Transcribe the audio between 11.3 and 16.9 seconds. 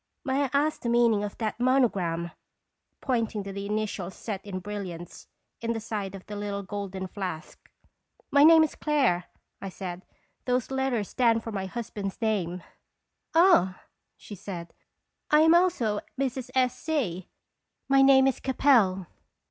for my husband's name." "Ah!" she said, "I am also Mrs. S.